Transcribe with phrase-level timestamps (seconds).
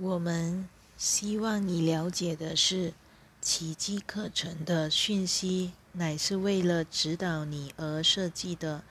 [0.00, 2.94] 我们希望你了解的是，
[3.40, 8.84] 奇迹课程的讯息乃是为了指导你而设计的，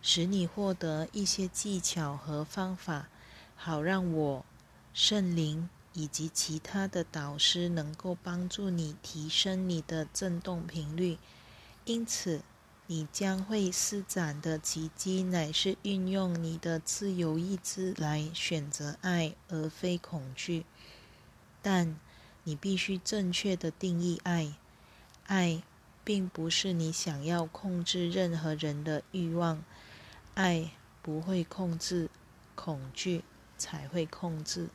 [0.00, 3.08] 使你获得一些技巧和方法，
[3.54, 4.46] 好让我、
[4.94, 11.18] 圣灵以及其他的导师能够帮助你提升你的振动频率。
[11.84, 12.40] 因此，
[12.88, 20.64] 你将会施展的奇迹，乃是运用你的自由意志来选择爱，而非恐惧。
[21.60, 21.98] 但
[22.44, 24.54] 你必须正确的定义爱。
[25.26, 25.62] 爱
[26.04, 29.64] 并不是你想要控制任何人的欲望。
[30.34, 30.70] 爱
[31.02, 32.08] 不会控制，
[32.54, 33.24] 恐惧
[33.58, 34.68] 才会控制。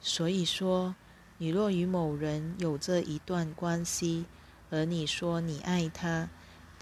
[0.00, 0.94] 所以说，
[1.36, 4.24] 你若与某人有着一段关系，
[4.70, 6.30] 而你说你爱他，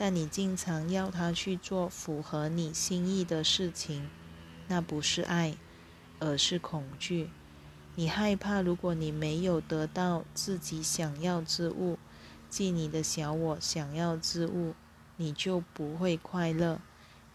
[0.05, 4.11] 但你经常要他去做符合你心意的事情，
[4.67, 5.55] 那不是爱，
[6.19, 7.31] 而是恐惧。
[7.95, 12.01] 你害怕，如果你没有得到自己想要之物，
[12.51, 14.75] 即你的小我想要之物，
[15.19, 16.81] 你就不会快乐，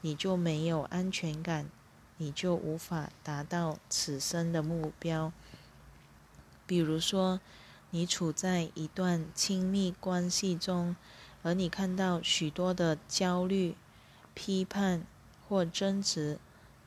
[0.01, 1.69] 你就没有安全感，
[2.17, 5.31] 你就无法达到此生的目标。
[6.65, 7.39] 比如说，
[7.91, 10.97] 你处在一段亲密关系中。
[11.47, 13.73] 而你看到许多的焦虑、
[14.33, 15.05] 批判
[15.47, 16.39] 或争执，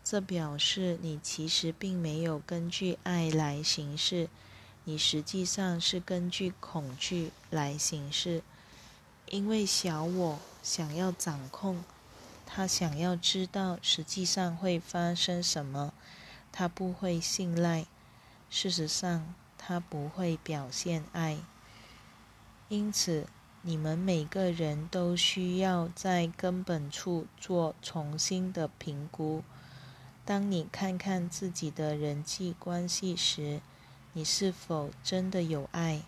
[0.05, 4.29] 这表示你其实并没有根据爱来行事，
[4.85, 8.43] 你实际上是根据恐惧来行事。
[9.31, 11.83] 因为小我想要掌控，
[12.45, 15.95] 他想要知道实际上会发生什么，
[16.53, 17.87] 他不会信赖。
[18.51, 21.39] 事实上，他不会表现爱。
[22.69, 23.27] 因此。
[23.63, 29.43] 你们每个人都需要在根本处做重新的评估。
[30.25, 33.61] 当你看看自己的人际关系时，
[34.15, 36.03] 你是否真的有爱？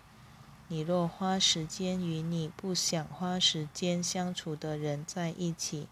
[0.67, 5.87] 你若花时间与你不想花时间相处的人在一起，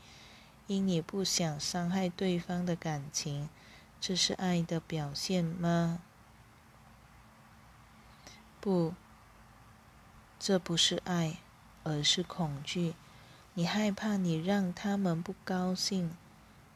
[0.65, 3.49] 因你不想伤害对方的感情，
[3.99, 5.99] 这是爱的表现吗？
[8.59, 8.93] 不，
[10.39, 11.37] 这不是爱。
[11.83, 12.93] 而是恐惧，
[13.53, 16.15] 你害怕你让他们不高兴，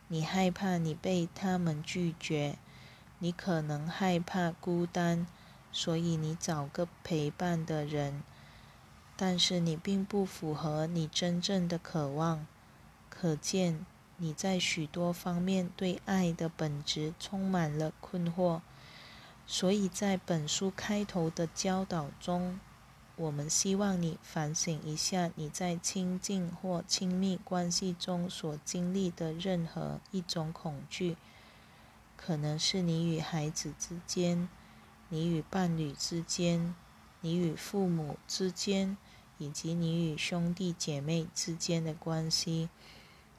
[0.07, 2.57] 你害怕你被他们拒绝，
[3.19, 5.25] 你可能害怕孤单，
[5.71, 8.23] 所以你找个陪伴的人，
[9.15, 12.45] 但是你并不符合你真正的渴望，
[13.09, 13.85] 可见
[14.17, 18.61] 你在许多方面对爱的本质充满了困惑，
[19.45, 22.59] 所以在本书开头的教导中。
[23.17, 31.15] 我们希望你反省一下你在亲近或亲密关系中所经历的任何一种恐惧，
[32.17, 34.49] 可能是你与孩子之间、
[35.07, 36.75] 你与伴侣之间、
[37.21, 38.97] 你与父母之间，
[39.37, 42.67] 以及你与兄弟姐妹之间的关系，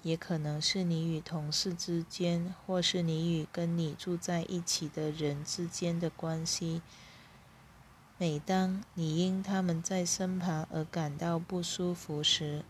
[0.03, 6.81] 也可能是你与同事之间，或是你与跟你住在一起的人之间的关系。
[8.19, 12.65] 每当你因他们在身旁而感到不舒服时，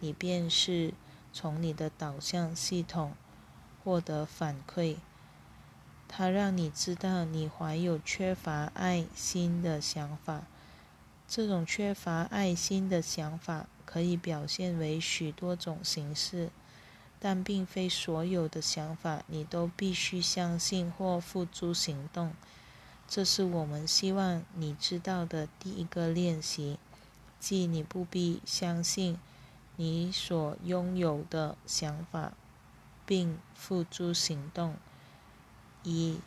[0.00, 0.92] 你便是
[1.32, 3.12] 从你的导向系统
[3.84, 4.96] 获得反馈。
[6.08, 10.42] 它让你知道你怀有缺乏爱心的想法。
[11.28, 16.50] 这种缺乏爱心的想法可以表现为许多种形式，
[17.20, 22.32] 但并非所有的想法你都必须相信或付诸行动。
[23.08, 26.78] 这是我们希望你知道的第一个练习，
[27.40, 29.18] 即你不必相信
[29.76, 32.34] 你所拥有的想法，
[33.06, 34.76] 并付诸行动。
[35.84, 36.20] 以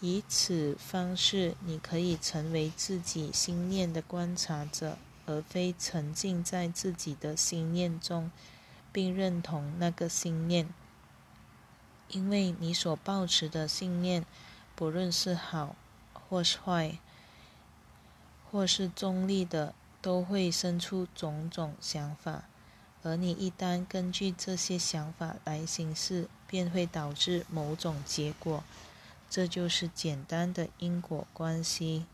[0.00, 8.30] 以此方式，你可以成为自己心念的观察者，而非沉浸在自己的心念中，
[8.92, 10.72] 并认同那个心念，
[12.08, 14.24] 因为你所抱持的信念。
[14.76, 15.74] 不论是好
[16.12, 16.98] 或是坏，
[18.52, 22.44] 或是中立的，都会生出种种想法，
[23.02, 28.62] 而你一旦根据这些想法来行事，便会导致某种结果。
[29.28, 32.04] 这就是简单的因果关系。